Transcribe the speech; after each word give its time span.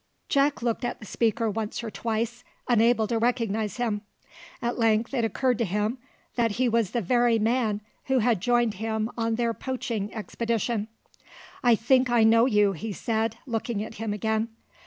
Jack 0.29 0.63
looked 0.63 0.83
at 0.83 0.99
the 0.99 1.05
speaker 1.05 1.47
once 1.47 1.83
or 1.83 1.91
twice, 1.91 2.43
unable 2.67 3.05
to 3.05 3.19
recognise 3.19 3.77
him. 3.77 4.01
At 4.59 4.79
length 4.79 5.13
it 5.13 5.23
occurred 5.23 5.59
to 5.59 5.63
him 5.63 5.99
that 6.37 6.53
he 6.53 6.67
was 6.67 6.89
the 6.89 7.03
very 7.03 7.37
man 7.37 7.81
who 8.05 8.17
had 8.17 8.41
joined 8.41 8.73
him 8.73 9.11
on 9.15 9.35
their 9.35 9.53
poaching 9.53 10.11
expedition. 10.11 10.87
"I 11.63 11.75
think 11.75 12.09
I 12.09 12.23
know 12.23 12.47
you," 12.47 12.71
he 12.71 12.91
said, 12.91 13.37
looking 13.45 13.83
at 13.83 13.97
him 14.01 14.11
again. 14.11 14.49